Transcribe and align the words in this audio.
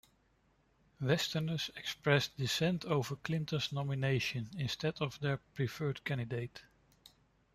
Westerners 0.99 1.69
expressed 1.75 2.35
dissent 2.35 2.85
over 2.85 3.17
Clinton's 3.17 3.71
nomination 3.71 4.49
instead 4.57 4.99
of 4.99 5.19
their 5.19 5.37
preferred 5.53 6.03
candidate. 6.03 6.63